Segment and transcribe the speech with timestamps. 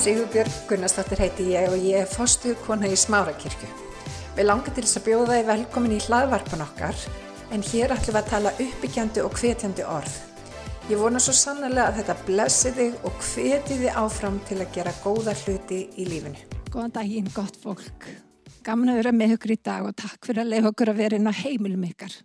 [0.00, 3.66] Sigurbjörg Gunnarsdóttir heiti ég og ég er fostu kona í Smárakirkju.
[4.32, 7.02] Við langar til þess að bjóða þið velkomin í hlaðvarpan okkar
[7.52, 10.14] en hér ætlum við að tala uppbyggjandi og hvetjandi orð.
[10.88, 14.96] Ég vona svo sannlega að þetta blessi þig og hveti þið áfram til að gera
[15.04, 16.48] góða hluti í lífinu.
[16.72, 18.08] Góðan daginn, gott fólk.
[18.64, 21.20] Gaman að vera með ykkur í dag og takk fyrir að leiða okkur að vera
[21.20, 22.16] inn á heimilum ykkar.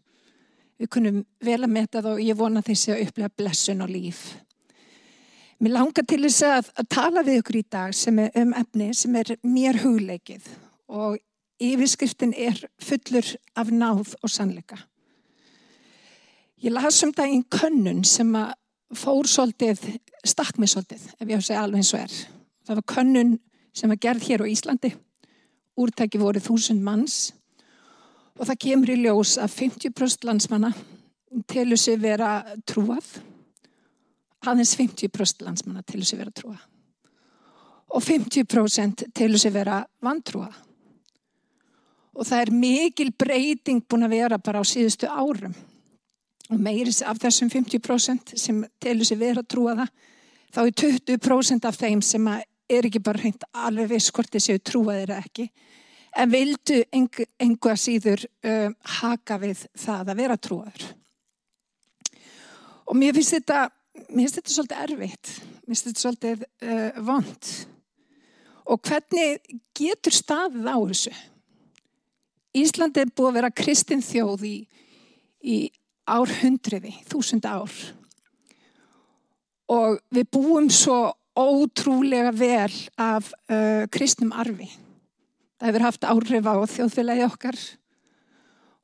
[0.80, 4.28] Við kunum vel að meta það og ég vona þessi að upplega blessun og líf.
[5.66, 8.92] Mér langar til þess að, að tala við ykkur í dag sem er um efni
[8.94, 10.46] sem er mér hugleikið
[10.94, 11.16] og
[11.58, 14.78] yfirskriftin er fullur af náð og sannleika.
[16.62, 18.54] Ég las um daginn könnun sem að
[18.94, 19.82] fór svolítið,
[20.22, 22.16] stakk mig svolítið ef ég á að segja alveg eins og er.
[22.70, 23.36] Það var könnun
[23.74, 24.96] sem var gerð hér á Íslandi.
[25.82, 27.32] Úrtæki voru þúsund manns
[28.38, 30.76] og það kemur í ljós að 50% landsmanna
[31.50, 33.16] telur sig vera trúað
[34.52, 36.58] aðeins 50% landsmanna til þess að vera trúa.
[37.96, 40.50] Og 50% til þess að vera vantrúa.
[42.16, 45.56] Og það er mikil breyting búin að vera bara á síðustu árum.
[46.50, 49.96] Og meiris af þessum 50% sem til þess að vera trúa það
[50.56, 55.12] þá er 20% af þeim sem er ekki bara hreint alveg viss hvort þessi trúaðir
[55.18, 55.50] ekki.
[56.16, 58.70] En vildu engu að síður uh,
[59.02, 60.86] haka við það að vera trúaður
[62.86, 63.66] og mér finnst þetta
[64.10, 65.32] mér finnst þetta svolítið erfitt,
[65.66, 67.52] mér finnst þetta svolítið uh, vond
[68.66, 71.14] og hvernig getur staðið á þessu?
[72.56, 74.56] Íslandi er búið að vera kristin þjóð í,
[75.44, 75.58] í
[76.08, 77.74] árhundriði, þúsund ár
[79.72, 84.70] og við búum svo ótrúlega vel af uh, kristnum arfi.
[85.60, 87.58] Það hefur haft áhrif á þjóðfélagi okkar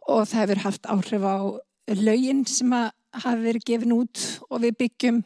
[0.09, 1.37] og það hefur haft áhrif á
[2.01, 5.21] laugin sem að hafi verið gefin út og við byggjum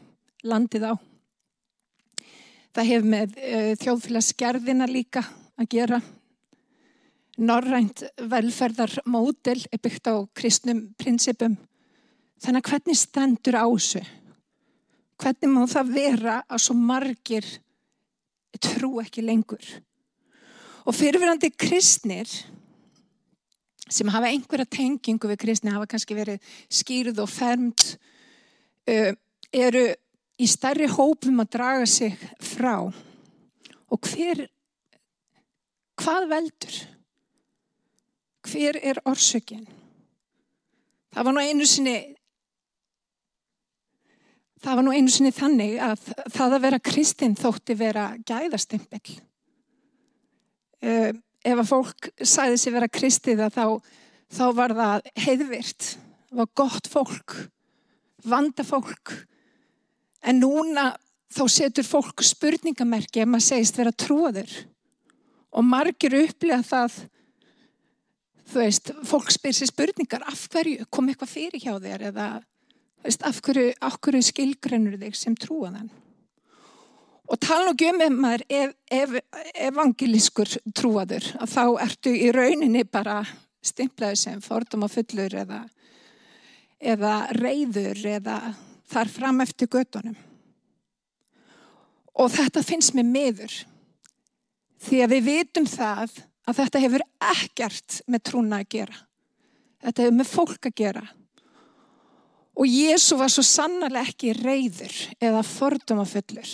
[0.45, 0.93] landið á.
[2.75, 5.23] Það hefur með uh, þjóðfélagsgerðina líka
[5.55, 6.01] að gera.
[7.35, 11.57] Norrænt velferðarmódel er byggt á kristnum prinsipum.
[12.43, 14.03] Þannig að hvernig stendur á þessu?
[15.19, 17.47] Hvernig má það vera að svo margir
[18.59, 19.63] trú ekki lengur?
[20.85, 22.29] Og fyrirverandi kristnir
[23.89, 27.85] sem hafa einhverja tengingu við kristni, hafa kannski verið skýrð og fermt,
[28.89, 29.11] uh,
[29.53, 29.85] eru
[30.41, 32.89] í starri hópum að draga sig frá.
[33.93, 34.47] Og hver,
[36.01, 36.81] hvað veldur?
[38.45, 39.65] Hver er orsökinn?
[41.15, 41.95] Það var nú einu sinni,
[44.59, 49.15] það var nú einu sinni þannig að það að vera kristinn þótti vera gæðastempill.
[51.45, 53.65] Ef að fólk sæði sig vera kristiða þá,
[54.33, 55.89] þá var það heiðvirt,
[56.33, 57.35] var gott fólk,
[58.25, 59.13] vanda fólk.
[60.25, 60.93] En núna
[61.35, 64.55] þá setur fólk spurningamerki ef maður segist vera trúaður.
[65.55, 66.97] Og margir upplega það,
[68.49, 72.27] þú veist, fólk spyr sér spurningar, af hverju kom eitthvað fyrir hjá þér eða
[73.05, 75.91] veist, af hverju, hverju skilgrennur þig sem trúaðan.
[77.25, 79.15] Og tala nú um ef maður ef, ef,
[79.67, 83.23] evangelískur trúaður að þá ertu í rauninni bara
[83.65, 85.63] stimplaði sem fordum á fullur eða,
[86.77, 88.37] eða reyður eða
[88.91, 90.17] þar fram eftir göttunum.
[92.15, 93.57] Og þetta finnst mér meður
[94.85, 96.13] því að við vitum það
[96.45, 99.01] að þetta hefur ekkert með trúna að gera.
[99.81, 101.03] Þetta hefur með fólk að gera.
[102.55, 106.53] Og Jésu var svo sannarlega ekki reyður eða fordum á fullur.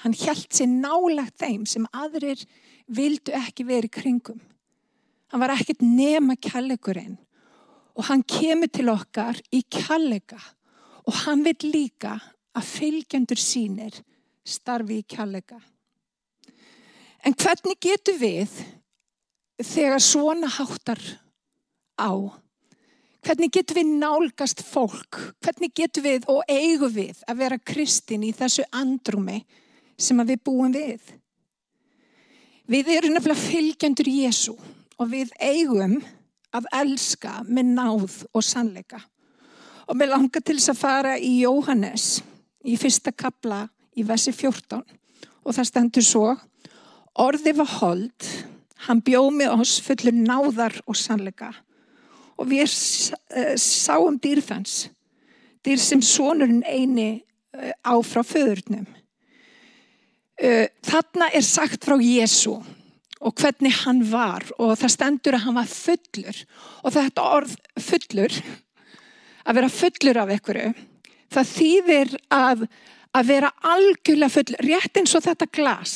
[0.00, 2.42] Hann hjælt sér nálagt þeim sem aðrir
[2.88, 4.40] vildu ekki verið kringum.
[5.30, 7.18] Hann var ekkert nema kjallegurinn
[7.94, 10.38] og hann kemur til okkar í kjallega
[11.04, 12.16] og hann vil líka
[12.56, 14.00] að fylgjandur sínir
[14.46, 15.60] starfi í kjallega.
[17.26, 18.54] En hvernig getur við
[19.60, 21.00] þegar svona háttar
[22.00, 22.10] á?
[23.20, 25.18] Hvernig getur við nálgast fólk?
[25.44, 29.42] Hvernig getur við og eigum við að vera kristin í þessu andrumi
[30.00, 31.00] sem við búum við.
[32.70, 34.54] Við erum nefnilega fylgjandur Jésu
[35.00, 35.98] og við eigum
[36.54, 39.00] að elska með náð og sannleika.
[39.90, 42.20] Og mér langar til þess að fara í Jóhannes
[42.66, 43.64] í fyrsta kabla
[43.98, 44.84] í versi 14
[45.40, 46.28] og það stendur svo
[47.20, 48.26] Orði var hold,
[48.86, 51.50] hann bjóð með oss fullur náðar og sannleika
[52.40, 52.70] og við
[53.36, 54.86] eh, sáum dýrfans,
[55.66, 57.20] dýr sem sonurinn eini
[57.52, 58.86] eh, á frá föðurnum.
[60.40, 62.54] Eh, þarna er sagt frá Jésu
[63.20, 66.38] og hvernig hann var og það stendur að hann var fullur
[66.80, 68.36] og þetta orð fullur,
[69.44, 70.70] að vera fullur af einhverju,
[71.36, 72.62] það þýðir að,
[73.12, 75.94] að vera algjörlega full, rétt eins og þetta glas.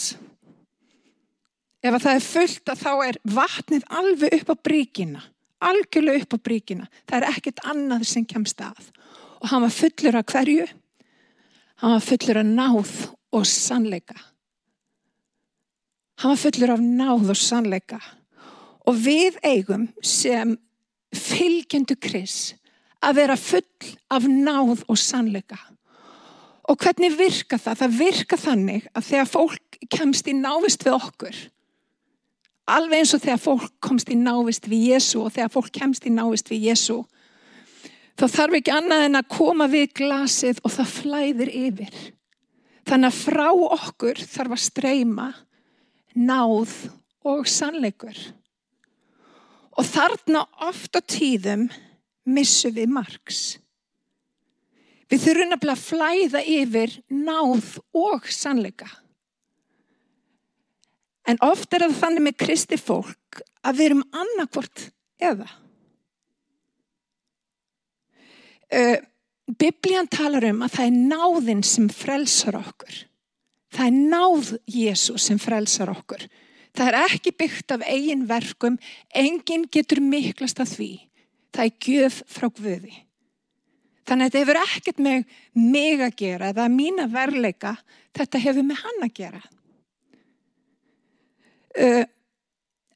[1.80, 5.24] ef að það er fullt að þá er vatnið alveg upp á bríkina,
[5.64, 6.90] algjörlega upp á bríkina.
[7.08, 8.92] Það er ekkert annað sem kemst að.
[9.40, 10.68] Og hann var fullur af hverju?
[11.80, 12.94] Hann var fullur af náð
[13.32, 14.33] og sannleika.
[16.24, 17.98] Hann var fullur af náð og sannleika.
[18.88, 20.54] Og við eigum sem
[21.12, 22.54] fylgjendu kris
[23.04, 25.60] að vera full af náð og sannleika.
[26.64, 27.76] Og hvernig virka það?
[27.82, 31.44] Það virka þannig að þegar fólk kemst í návist við okkur,
[32.72, 36.16] alveg eins og þegar fólk komst í návist við Jésu og þegar fólk kemst í
[36.16, 37.02] návist við Jésu,
[38.16, 42.04] þá þarf ekki annað en að koma við glasið og það flæðir yfir.
[42.88, 45.34] Þannig að frá okkur þarf að streyma
[46.14, 46.72] náð
[47.26, 48.16] og sannleikur.
[49.74, 51.66] Og þarna oft á tíðum
[52.24, 53.40] missu við margs.
[55.10, 58.88] Við þurfum nefnilega að flæða yfir náð og sannleika.
[61.28, 64.88] En oft er það þannig með kristi fólk að við erum annarkvort
[65.22, 65.48] eða.
[68.74, 68.98] Uh,
[69.44, 73.02] Biblían talar um að það er náðin sem frelsar okkur.
[73.74, 76.26] Það er náð Jésu sem frelsar okkur.
[76.74, 78.78] Það er ekki byggt af eigin verkum,
[79.14, 80.92] enginn getur miklast að því.
[81.54, 82.94] Það er gjöf frá Guði.
[84.04, 87.76] Þannig að þetta hefur ekkert með mig að gera eða mína verleika,
[88.14, 89.40] þetta hefur með hann að gera.
[91.74, 92.04] Uh,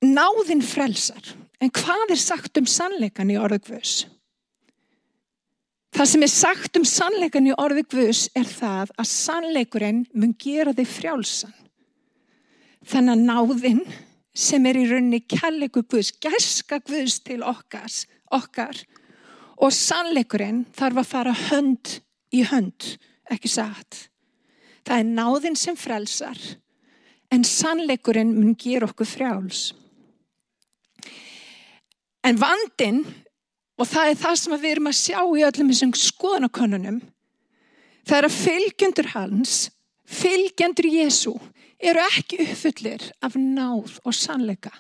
[0.05, 4.05] náðin frelsar, en hvað er sagt um sannleikan í orðugvöðs?
[5.99, 10.87] Það sem er sagt um sannleikan í orðugvöðs er það að sannleikurinn mun gera þig
[10.93, 11.57] frjálsan.
[12.87, 13.81] Þannig að náðin
[14.31, 18.79] sem er í raunni kærleiku Guðs, gæska Guðs til okkars, okkar
[19.59, 21.97] og sannleikurinn þarf að fara hönd
[22.31, 22.93] í hönd,
[23.27, 24.05] ekki satt.
[24.87, 26.39] Það er náðin sem frelsar
[27.35, 29.73] en sannleikurinn mun gera okkur frjáls.
[32.23, 33.03] En vandin,
[33.79, 36.99] og það er það sem við erum að sjá í öllum þessum skoðanakonunum,
[38.09, 39.55] það er að fylgjendur hans,
[40.09, 41.35] fylgjendur Jésu,
[41.79, 44.73] eru ekki uppfullir af náð og sannleika.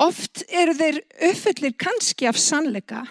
[0.00, 1.00] Oft eru þeir
[1.30, 3.02] uppfullir kannski af sannleika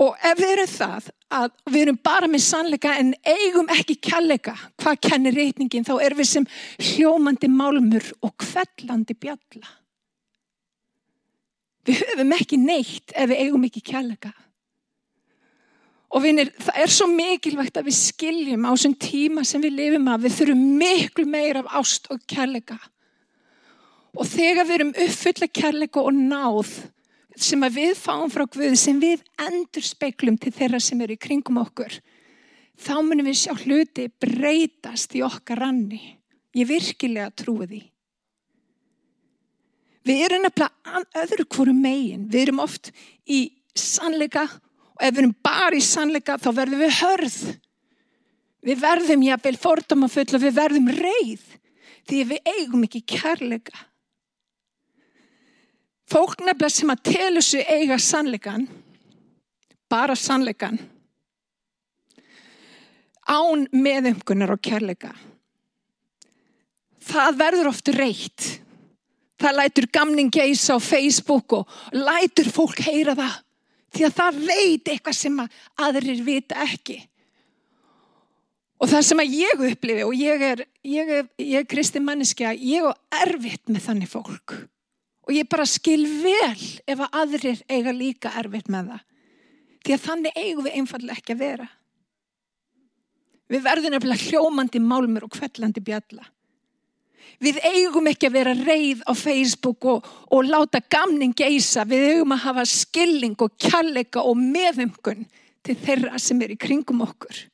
[0.00, 1.08] og ef við erum það
[1.40, 6.20] að við erum bara með sannleika en eigum ekki kjallega hvað kennir reytingin þá erum
[6.20, 6.46] við sem
[6.92, 9.79] hljómandi málmur og kvellandi bjalla.
[11.90, 14.30] Við höfum ekki neitt ef við eigum ekki kjallega.
[16.10, 20.08] Og vinir, það er svo mikilvægt að við skiljum á þessum tíma sem við lifum
[20.10, 22.78] að við þurfum miklu meir af ást og kærleika.
[24.18, 26.72] Og þegar við erum uppfulla kærleika og náð
[27.40, 31.60] sem við fáum frá Guð sem við endur speiklum til þeirra sem eru í kringum
[31.62, 31.94] okkur,
[32.74, 36.02] þá munum við sjá hluti breytast í okkar ranni.
[36.58, 37.82] Ég virkilega trúi því.
[40.06, 42.28] Við erum nefnilega öðru hverju megin.
[42.30, 42.92] Við erum oft
[43.28, 43.40] í
[43.76, 47.38] sannleika og ef við erum bara í sannleika þá verðum við hörð.
[48.60, 51.46] Við verðum jáfnveil fordómafull og við verðum reið
[52.10, 53.76] því við eigum ekki kærleika.
[56.10, 58.64] Fólk nefnilega sem að telur sig eiga sannleikan,
[59.90, 60.80] bara sannleikan,
[63.30, 65.12] án meðumkunar og kærleika.
[67.06, 68.48] Það verður oft reitt.
[69.40, 73.38] Það lætur gamning geisa á Facebook og lætur fólk heyra það
[73.90, 75.40] því að það veit eitthvað sem
[75.80, 76.98] aðrir vita ekki.
[78.80, 82.54] Og það sem að ég upplifi og ég er, ég er, ég er kristi manneskja,
[82.56, 84.54] ég er erfitt með þannig fólk.
[85.28, 89.04] Og ég bara skil vel ef að aðrir eiga líka erfitt með það.
[89.80, 91.68] Því að þannig eigum við einfallega ekki að vera.
[93.50, 96.24] Við verðum nefnilega hljómandi málmur og kvellandi bjalla.
[97.40, 101.86] Við eigum ekki að vera reið á Facebook og, og láta gamning geisa.
[101.88, 105.24] Við eigum að hafa skilling og kjallega og meðumgun
[105.64, 107.46] til þeirra sem er í kringum okkur.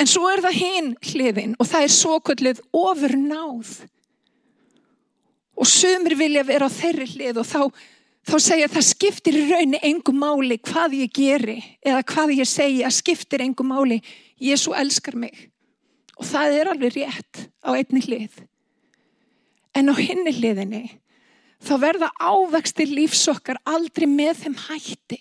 [0.00, 3.74] En svo er það hinn hliðin og það er svo kvöldið ofur náð.
[5.52, 7.60] Og sumir vilja vera á þeirri hlið og þá,
[8.24, 12.90] þá segja það skiptir í raunni engum máli hvað ég geri eða hvað ég segja
[12.90, 14.00] skiptir engum máli.
[14.42, 15.51] Jésu elskar mig.
[16.20, 18.42] Og það er alveg rétt á einni hlið.
[19.72, 20.84] En á hinni hliðinni
[21.62, 25.20] þá verða ávextir lífsokkar aldrei með þeim hætti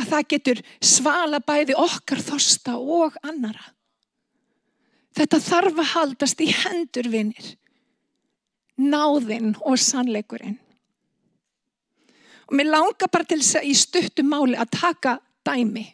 [0.00, 3.74] að það getur svala bæði okkar þosta og annara.
[5.14, 7.52] Þetta þarf að haldast í hendur vinnir.
[8.74, 10.56] Náðinn og sannleikurinn.
[12.50, 15.86] Og mér langar bara til þess að í stuttum máli að taka dæmi.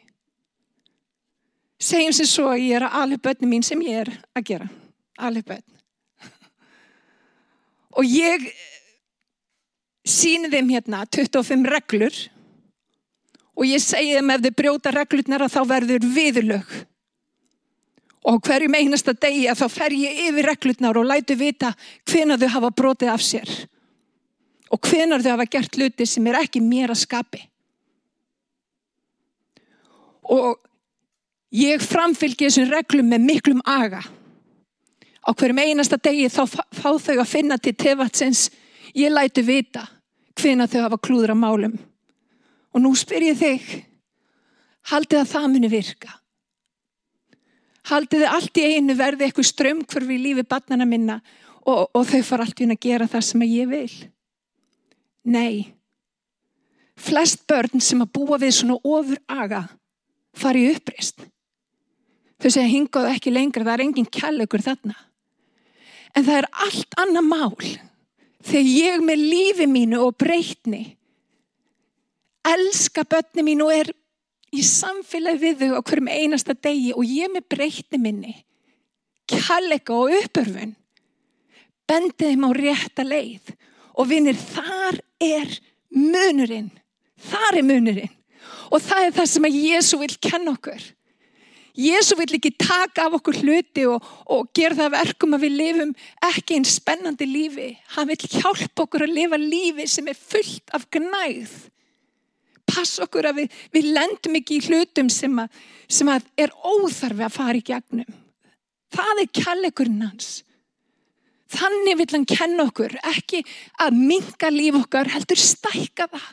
[1.80, 4.68] Segjum sem svo að ég er að alveg börnum mín sem ég er að gera.
[5.20, 5.64] Alveg börn.
[7.98, 8.44] Og ég
[10.06, 12.20] síni þeim hérna 25 reglur
[13.56, 16.78] og ég segi þeim ef þau brjóta reglurnar að þá verður viðlög.
[18.30, 21.72] Og hverjum einasta degi að þá fer ég yfir reglurnar og lætu vita
[22.08, 23.52] hvena þau hafa brotið af sér.
[24.70, 27.40] Og hvena þau hafa gert hluti sem er ekki mér að skapi.
[30.30, 30.60] Og
[31.54, 34.02] ég framfylgi þessum reglum með miklum aga.
[35.20, 38.48] Á hverjum einasta degi þá fá þau að finna til tefatsins
[38.96, 39.84] ég lætu vita
[40.40, 41.76] hvena þau hafa klúður á málum.
[42.70, 43.66] Og nú spyr ég þig,
[44.92, 46.14] haldið að það muni virka?
[47.90, 51.18] Haldið þið allt í einu verði eitthvað strömmkvörfi í lífi barnana minna
[51.66, 53.92] og, og þau fara allt í einu að gera það sem ég vil?
[55.26, 55.74] Nei.
[57.00, 59.64] Flest börn sem að búa við svona ofur aga
[60.36, 61.24] fari uppreist.
[62.40, 64.96] Þau segja hingaðu ekki lengra, það er engin kjallegur þarna.
[66.16, 67.70] En það er allt annað mál
[68.40, 70.84] þegar ég með lífi mínu og breytni
[72.48, 73.90] elska börni mín og er
[74.56, 78.32] í samfélagi við þau á hverjum einasta degi og ég með breytni minni
[79.30, 80.72] kjallega og uppörfun
[81.90, 83.52] bendið þeim á rétta leið.
[83.98, 85.50] Og vinir þar er
[85.90, 86.70] munurinn.
[87.20, 88.16] Þar er munurinn.
[88.70, 90.84] Og það er það sem að Jésu vil kenna okkur
[91.80, 95.92] Jésu vil ekki taka af okkur hluti og, og gera það verkum að við lifum
[96.28, 97.70] ekki einn spennandi lífi.
[97.94, 101.54] Hann vil hjálpa okkur að lifa lífi sem er fullt af gnæð.
[102.70, 107.26] Pass okkur að við, við lendum ekki í hlutum sem að, sem að er óþarfi
[107.26, 108.20] að fara í gegnum.
[108.90, 110.30] Það er kjallegurinn hans.
[111.50, 113.40] Þannig vil hann kenna okkur, ekki
[113.82, 116.28] að minga líf okkar, heldur stækka það.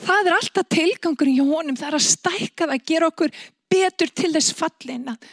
[0.00, 3.34] Það er alltaf tilgangurinn hjá honum, það er að stækka það, að gera okkur
[3.72, 5.26] betur til þess fallin, að,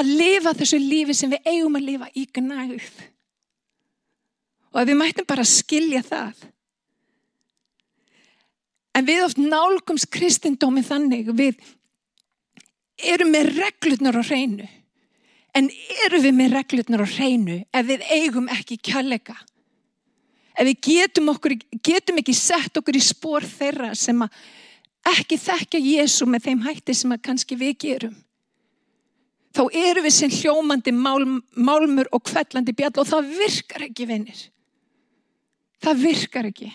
[0.00, 2.88] að lifa þessu lífi sem við eigum að lifa í gnægð.
[4.72, 6.46] Og að við mættum bara skilja það.
[8.96, 11.60] En við oft nálgums kristindómi þannig, við
[12.98, 14.66] erum með reglurnar á hreinu.
[15.56, 15.68] En
[16.06, 19.36] eru við með reglurnar á hreinu ef við eigum ekki kjallega?
[20.58, 24.24] Ef við getum, okkur, getum ekki sett okkur í spór þeirra sem
[25.08, 28.16] ekki þekkja Jésu með þeim hætti sem kannski við gerum
[29.54, 34.46] þá eru við sem hljómandi málm, málmur og kvellandi bjall og það virkar ekki vinnir
[35.84, 36.68] það virkar ekki.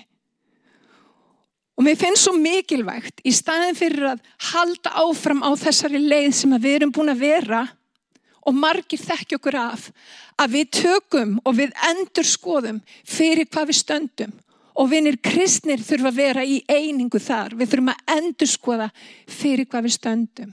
[1.74, 4.22] Og mér finnst svo mikilvægt í staðin fyrir að
[4.52, 7.63] halda áfram á þessari leið sem við erum búin að vera
[8.44, 9.90] og margir þekkja okkur af
[10.42, 14.34] að við tökum og við endur skoðum fyrir hvað við stöndum
[14.74, 17.54] og vinir kristnir þurfa að vera í einingu þar.
[17.54, 18.90] Við þurfum að endur skoða
[19.30, 20.52] fyrir hvað við stöndum.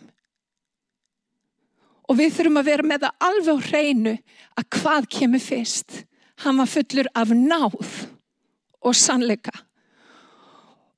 [2.11, 4.15] Og við þurfum að vera með það alveg á hreinu
[4.61, 6.01] að hvað kemur fyrst.
[6.45, 7.91] Hann var fullur af náð
[8.81, 9.55] og sannleika.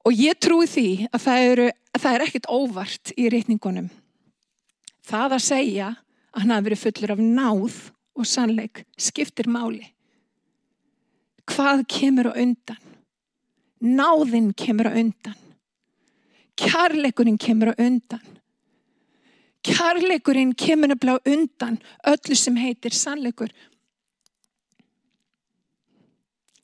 [0.03, 3.91] Og ég trúi því að það, eru, að það er ekkit óvart í reyningunum.
[5.07, 5.91] Það að segja
[6.33, 7.79] að hann hafi verið fullur af náð
[8.17, 9.85] og sannleik skiptir máli.
[11.49, 12.81] Hvað kemur á undan?
[13.83, 15.39] Náðinn kemur á undan.
[16.57, 18.23] Kjarleikurinn kemur á undan.
[19.67, 23.51] Kjarleikurinn kemur að blá undan öllu sem heitir sannleikur.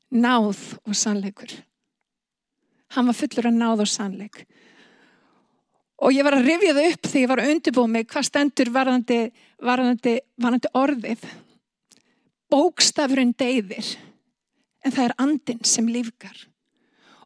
[0.09, 1.51] Náð og sannleikur.
[2.97, 4.47] Hann var fullur af náð og sannleik.
[5.99, 8.69] Og ég var að rifja það upp þegar ég var að undirbúa mig hvað stendur
[8.75, 9.19] varðandi,
[9.67, 11.25] varðandi, varðandi orðið.
[12.49, 13.89] Bókstafurinn deyðir
[14.87, 16.39] en það er andin sem lífgar.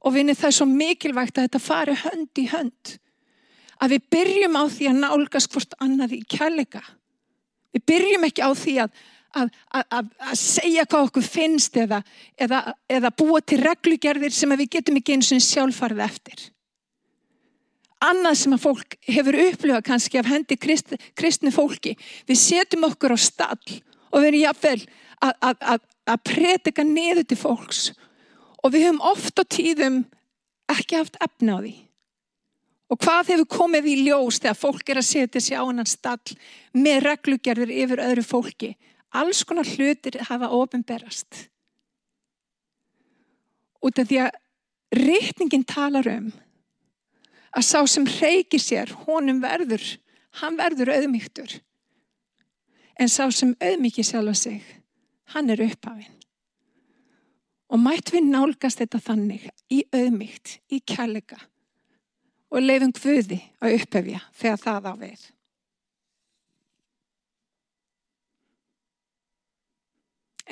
[0.02, 2.94] Og vinni það er svo mikilvægt að þetta fari hönd í hönd.
[3.82, 6.82] Að við byrjum á því að nálgast hvort annað í kærleika.
[7.76, 8.96] Við byrjum ekki á því að,
[9.36, 9.52] að,
[9.84, 12.00] að, að segja hvað okkur finnst eða,
[12.40, 16.48] eða, eða búa til reglugerðir sem við getum ekki eins og sjálffarið eftir
[18.02, 21.94] annað sem að fólk hefur upplifað kannski af hendi krist, kristni fólki.
[22.28, 23.78] Við setjum okkur á stall
[24.12, 24.80] og við erum jáfnvel
[25.22, 25.78] að,
[26.26, 27.92] predika niður til fólks
[28.62, 30.02] og við höfum oft á tíðum
[30.72, 31.74] ekki haft efna á því.
[32.92, 36.36] Og hvað hefur komið í ljós þegar fólk er að setja sér á annan stall
[36.76, 38.74] með reglugerður yfir öðru fólki?
[39.16, 41.46] Alls konar hlutir hafa ofinberast.
[43.82, 44.36] Út af því að
[44.92, 46.28] reytningin talar um
[47.52, 49.84] að sá sem reykir sér, honum verður,
[50.40, 51.58] hann verður auðmygtur.
[53.00, 54.64] En sá sem auðmyggi sjálfa sig,
[55.34, 56.18] hann er upphafinn.
[57.72, 61.38] Og mætt við nálgast þetta þannig í auðmygt, í kærleika
[62.52, 65.22] og leifum Guði að upphefja þegar það á við.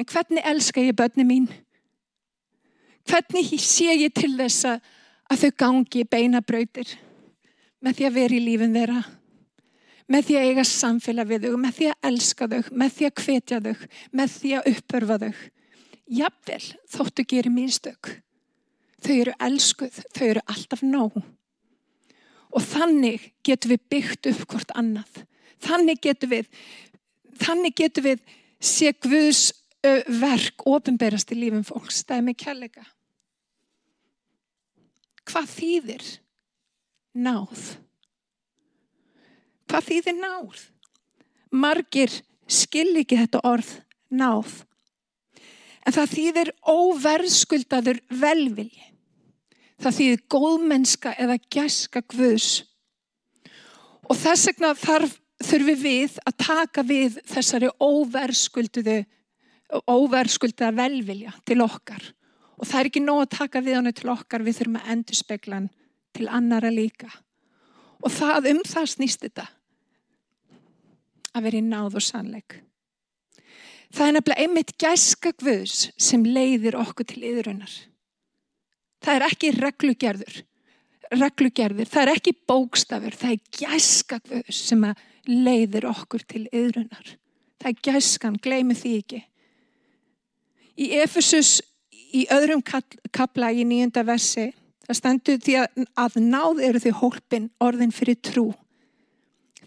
[0.01, 1.51] En hvernig elska ég börni mín?
[3.11, 4.89] Hvernig sé ég til þess að
[5.39, 6.97] þau gangi beinabrautir
[7.81, 9.03] með því að vera í lífin þeirra?
[10.11, 13.21] Með því að eiga samfélag við þau, með því að elska þau, með því að
[13.25, 15.43] hvetja þau, með því að uppörfa þau.
[16.11, 18.11] Jafnvel þóttu gerir mínstök.
[19.01, 21.21] Þau eru elskuð, þau eru alltaf nóg.
[22.51, 25.23] Og þannig getur við byggt upp hvort annað.
[25.63, 26.49] Þannig getur við,
[27.39, 28.25] þannig getur við
[28.59, 29.53] sé Guðs
[30.21, 32.03] verk ofinberast í lífum fólks.
[32.03, 32.91] Það er með kjallega.
[35.31, 36.03] Hvað þýðir
[37.15, 37.61] náð?
[39.71, 40.65] Hvað þýðir náð?
[41.55, 42.11] Margir
[42.51, 43.71] skil ekki þetta orð
[44.11, 44.67] náð.
[45.87, 48.85] En það þýðir óverðskuldaður velvilji.
[49.81, 52.67] Það þýðir góðmennska eða gæska guðs.
[54.11, 55.15] Og þess vegna þarf,
[55.47, 62.03] þurfum við að taka við þessari óverðskuldaða velvilja til okkar.
[62.61, 65.17] Og það er ekki nóg að taka við hana til okkar, við þurfum að endur
[65.17, 65.69] speklan
[66.17, 67.09] til annara líka.
[68.05, 69.47] Og það um það snýst þetta.
[71.31, 72.59] Að vera í náð og sannleik.
[73.91, 77.73] Það er nefnilega einmitt gæska guðs sem leiðir okkur til yðrunar.
[79.01, 80.43] Það er ekki reglugerður.
[81.11, 81.89] reglugerður.
[81.91, 83.17] Það er ekki bókstafur.
[83.17, 84.85] Það er gæska guðs sem
[85.27, 87.17] leiðir okkur til yðrunar.
[87.61, 89.25] Það er gæskan, gleimi því ekki.
[90.81, 91.59] Í Efesus
[92.17, 94.51] í öðrum kapla í nýjunda versi
[94.87, 98.47] það stendur því að, að náð eru því hólpin orðin fyrir trú.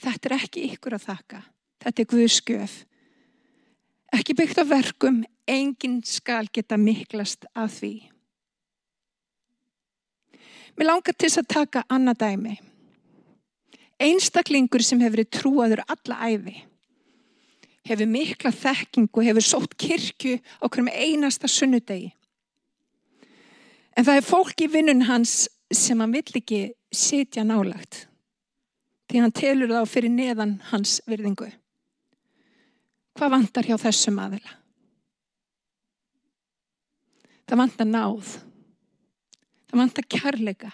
[0.03, 1.43] Þetta er ekki ykkur að þakka.
[1.83, 2.73] Þetta er Guðskjöf.
[4.13, 7.93] Ekki byggt á verkum, enginn skal geta miklast af því.
[10.77, 12.59] Mér langar til að taka annað dæmi.
[14.03, 16.63] Einstaklingur sem hefur trúaður alla æfi
[17.87, 22.13] hefur mikla þekkingu, hefur sótt kirkju okkur með einasta sunnudegi.
[23.93, 26.61] En það er fólk í vinnun hans sem hann vill ekki
[26.93, 28.07] sitja nálagt.
[29.09, 31.49] Því hann telur þá fyrir neðan hans virðingu.
[33.13, 34.55] Hvað vantar hjá þessum aðila?
[37.43, 38.31] Það vantar náð.
[39.69, 40.71] Það vantar kærleika.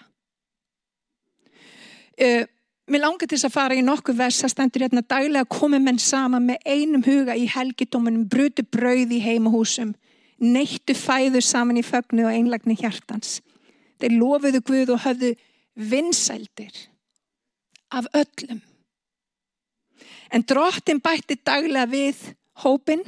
[2.20, 2.46] Uh,
[2.90, 5.78] Mér langar til þess að fara í nokkuð vers að stendur hérna daglega að komi
[5.78, 9.92] menn sama með einum huga í helgidómanum, brutu brauð í heimahúsum,
[10.40, 13.38] neittu fæðu saman í fögnu og einlagni hjartans.
[14.00, 15.34] Þeir lofuðu Guð og höfðu
[15.76, 16.86] vinsældir
[17.92, 18.62] af öllum.
[20.30, 22.20] En drottin bætti daglega við
[22.62, 23.02] hópin,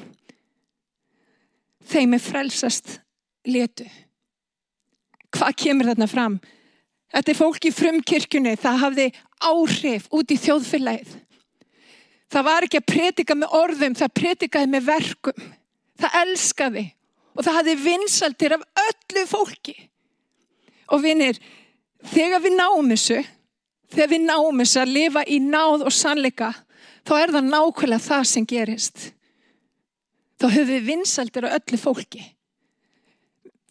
[1.89, 2.99] þeim er frelsast
[3.47, 3.87] letu.
[5.33, 6.41] Hvað kemur þarna fram?
[7.13, 9.07] Þetta er fólk í frumkirkjunni, það hafði
[9.45, 11.15] áhrif út í þjóðfélagið.
[12.33, 15.49] Það var ekki að predika með orðum, það predikaði með verkum.
[16.01, 16.85] Það elskaði
[17.33, 19.77] og það hafði vinsaldir af öllu fólki.
[20.93, 21.39] Og vinir,
[22.13, 23.23] þegar við náum þessu,
[23.93, 26.53] þegar við náum þessu að lifa í náð og sannleika,
[27.09, 29.09] þá er það nákvæmlega það sem gerist.
[30.41, 32.23] Þá höfum við vinsaldir af öllu fólki.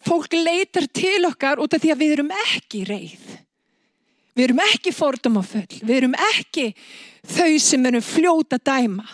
[0.02, 3.26] Fólk leitar til okkar út af því að við erum ekki reyð.
[4.32, 5.80] Við erum ekki fordómafull.
[5.84, 6.70] Við erum ekki
[7.28, 9.04] þau sem eru fljóta dæma.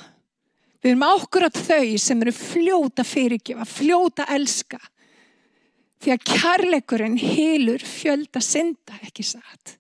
[0.79, 4.79] Við erum ákvörðat þau sem eru fljóta fyrirgefa, fljóta elska.
[5.99, 9.75] Því að kærleikurinn hilur fjölda synda, ekki satt.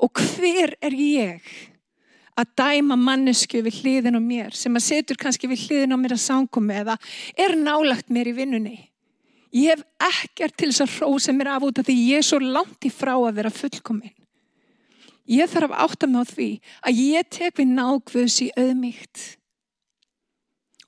[0.00, 1.44] Og hver er ég
[2.36, 6.16] að dæma mannesku við hliðin á mér sem að setur kannski við hliðin á mér
[6.16, 6.96] að sangum eða
[7.36, 8.76] er nálagt mér í vinnunni?
[9.56, 12.40] Ég hef ekkert til þess að hrósa mér af út af því ég er svo
[12.40, 14.16] langt í frá að vera fullkominn.
[15.26, 16.50] Ég þarf að átta mig á því
[16.86, 19.22] að ég tek við nákvöðs í auðmíkt.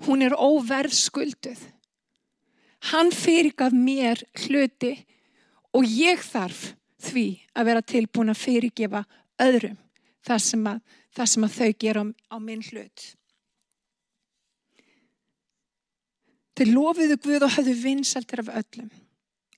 [0.07, 1.59] Hún er óverð skulduð.
[2.93, 4.95] Hann fyrirgaf mér hluti
[5.75, 9.03] og ég þarf því að vera tilbúin að fyrirgefa
[9.43, 9.79] öðrum
[10.29, 10.81] það sem að,
[11.17, 13.05] það sem að þau gera á, minn hlut.
[16.59, 18.91] Þeir lofiðu Guð og hafðu vinsaldir af öllum.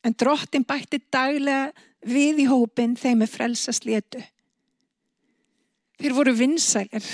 [0.04, 1.70] En drottin bætti daglega
[2.04, 4.20] við í hópin þeim með frelsast létu.
[6.00, 7.04] Þeir voru vinsælir.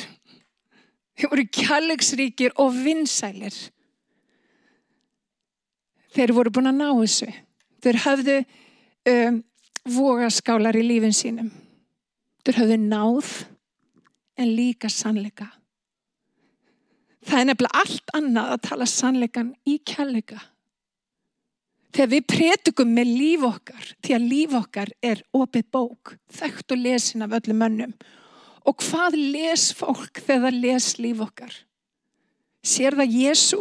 [1.17, 3.57] Þeir voru kjallegsríkir og vinsælir.
[6.17, 7.29] Þeir voru búin að ná þessu.
[7.85, 8.39] Þeir hafðu
[9.13, 9.39] um,
[9.97, 11.53] vogaskálar í lífin sínum.
[12.45, 13.31] Þeir hafðu náð
[14.37, 15.49] en líka sannleika.
[17.27, 20.39] Það er nefnilega allt annað að tala sannleikan í kjallega.
[21.97, 26.83] Þegar við prétugum með líf okkar, því að líf okkar er opið bók, þekkt og
[26.85, 27.95] lesin af öllum mönnum.
[28.67, 31.55] Og hvað les fólk þegar það les líf okkar?
[32.67, 33.61] Sér það Jésu?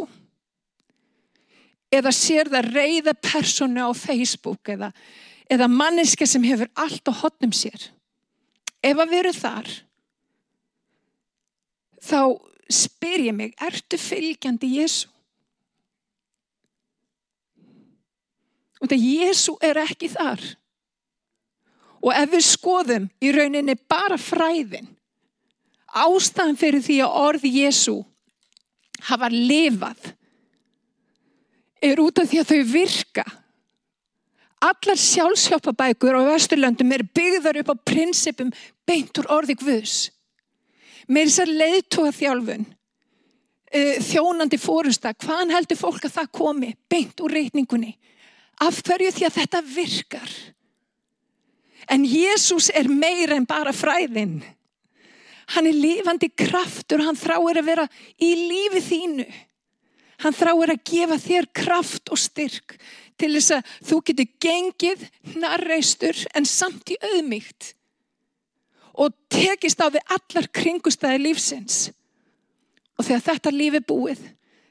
[1.94, 4.90] Eða sér það reyða personu á Facebook eða,
[5.46, 7.90] eða manneska sem hefur allt á hotnum sér?
[8.82, 9.70] Ef að veru þar,
[12.02, 12.20] þá
[12.70, 15.08] spyr ég mig, ertu fylgjandi Jésu?
[18.76, 20.42] Og þetta Jésu er ekki þar.
[22.04, 24.90] Og ef við skoðum í rauninni bara fræðin,
[25.96, 27.96] ástæðan fyrir því að orði Jésu
[29.06, 30.12] hafa lifað,
[31.84, 33.24] er út af því að þau virka.
[34.66, 38.50] Allar sjálfsjópabækur á Vesturlöndum er byggðar upp á prinsipum
[38.88, 40.10] beint úr orði Guðs.
[41.06, 42.64] Með þessar leiðtóa þjálfun,
[43.70, 47.96] eh, þjónandi fórusta, hvaðan heldur fólk að það komi beint úr reyningunni?
[48.60, 50.30] Af hverju því að þetta virkar.
[51.88, 54.42] En Jésús er meira en bara fræðin.
[55.54, 57.86] Hann er lifandi kraftur, hann þráir að vera
[58.18, 59.26] í lífi þínu.
[60.24, 62.78] Hann þráir að gefa þér kraft og styrk
[63.20, 65.04] til þess að þú getur gengið
[65.36, 67.72] narreistur en samt í auðmygt
[68.96, 71.78] og tekist á við allar kringustæði lífsins.
[72.96, 74.22] Og þegar þetta lífi búið,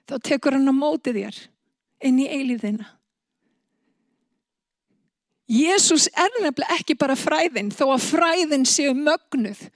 [0.10, 1.42] þá tekur hann á mótið þér
[2.10, 2.88] inn í eilíðina.
[5.46, 9.68] Jésús er nefnilega ekki bara fræðin þó að fræðin séu mögnuð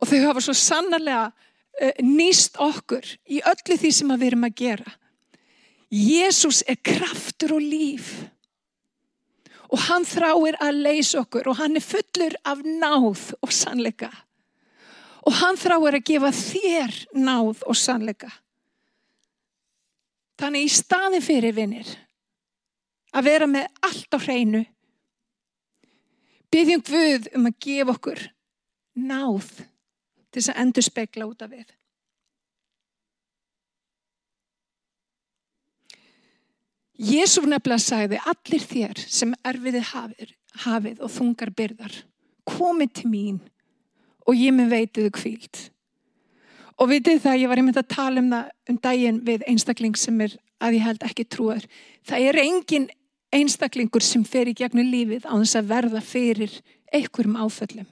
[0.00, 4.58] og þau hafa svo sannarlega uh, nýst okkur í öllu því sem við erum að
[4.62, 4.96] gera.
[5.90, 8.12] Jésús er kraftur og líf
[9.70, 14.10] og hann þráir að leysa okkur og hann er fullur af náð og sannleika
[15.26, 18.30] og hann þráir að gefa þér náð og sannleika.
[20.40, 21.90] Þannig í staðin fyrir vinnir
[23.12, 24.62] að vera með allt á hreinu.
[26.50, 28.22] Byggjum Guð um að gefa okkur
[28.96, 29.50] náð
[30.30, 31.68] til þess að endur spekla út af við.
[37.00, 40.32] Jésu nefnilega sagði allir þér sem erfiði hafið,
[40.66, 41.94] hafið og þungar byrðar
[42.50, 43.40] komið til mín
[44.26, 45.60] og ég með veitiðu kvíld.
[46.80, 50.20] Og vitið það, ég var einmitt að tala um það um daginn við einstakling sem
[50.24, 51.64] er að ég held ekki trúar.
[52.08, 52.88] Það er engin
[53.34, 56.56] einstaklingur sem fer í gegnum lífið á þess að verða fyrir
[56.92, 57.88] einhverjum áföllum.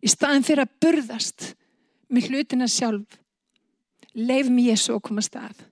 [0.00, 1.50] Í staðin fyrir að burðast
[2.10, 3.18] með hlutina sjálf,
[4.16, 5.66] leifum Jésu að koma stað.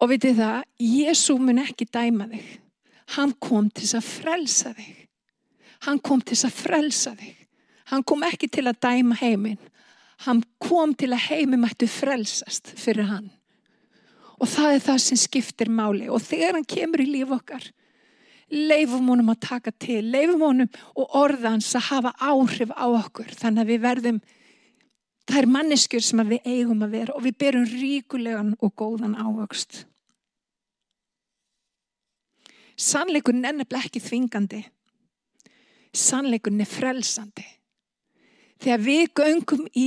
[0.00, 2.50] Og vitið það, Jésu mun ekki dæma þig.
[3.16, 5.00] Hann kom til þess að frelsa þig.
[5.86, 7.40] Hann kom til þess að frelsa þig.
[7.92, 9.62] Hann kom ekki til að dæma heiminn.
[10.26, 13.30] Hann kom til að heiminn mættu frelsast fyrir hann
[14.36, 17.64] og það er það sem skiptir máli og þegar hann kemur í líf okkar
[18.52, 20.02] leifum honum að taka til.
[20.12, 24.22] Leifum honum og orðans að hafa áhrif á okkur þannig að við verðum
[25.26, 29.84] það er manneskjur sem við eigum að vera og við berum ríkulegan og góðan ávöxt.
[32.76, 34.64] Sannleikurinn er nefnilega ekki þvingandi.
[35.96, 37.46] Sannleikurinn er frelsandi.
[38.60, 39.86] Þegar við göngum í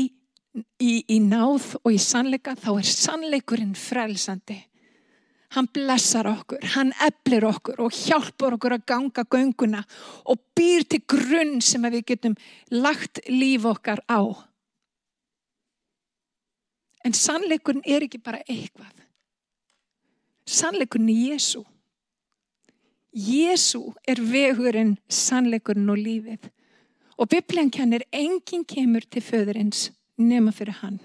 [0.58, 4.58] í, í náð og í sannleika þá er sannleikurinn frelsandi.
[5.56, 9.82] Hann blessar okkur, hann eflir okkur og hjálpar okkur að ganga gönguna
[10.30, 12.36] og býr til grunn sem við getum
[12.70, 14.22] lagt líf okkar á.
[17.02, 18.94] En sannleikurinn er ekki bara eitthvað.
[20.46, 21.64] Sannleikurinn er Jésu.
[23.10, 26.50] Jésu er vegurinn, sannleikurinn og lífið.
[27.18, 31.00] Og Biblian kennir enginn kemur til föðurins nema fyrir hann.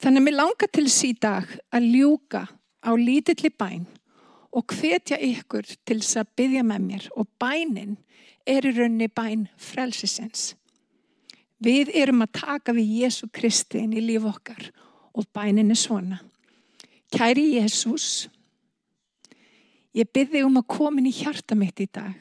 [0.00, 0.88] Þannig að mér langar til
[1.20, 2.46] dag að ljúka
[2.82, 3.86] á lítilli bæn
[4.54, 7.96] og hvetja ykkur til þess að byggja með mér og bænin
[8.48, 10.54] er í raunni bæn frelsisens.
[11.58, 14.70] Við erum að taka við Jésu Kristi inn í líf okkar
[15.12, 16.20] og bænin er svona.
[17.10, 18.28] Kæri Jésús,
[19.96, 22.14] ég byrði um að komin í hjarta mitt í dag.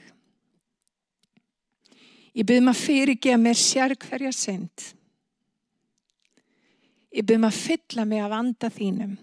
[2.38, 4.92] Ég byrði um að fyrirgeða mér sérg hverja synd.
[7.14, 9.16] Ég byrðum að fylla mig af anda þínum.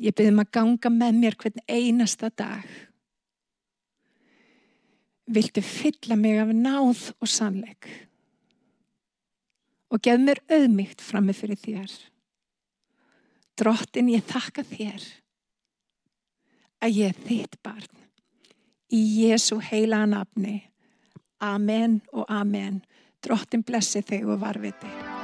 [0.00, 2.64] Ég byrðum að ganga með mér hvern einasta dag.
[5.30, 7.88] Viltu fylla mig af náð og sannleik
[9.94, 11.92] og geð mér auðmygt frammi fyrir þér.
[13.54, 15.04] Drottin ég þakka þér
[16.82, 17.90] að ég er þitt barn.
[18.90, 20.58] Í Jésu heila nafni.
[21.38, 22.82] Amen og amen.
[23.22, 25.23] Drottin blessi þig og varfið þig.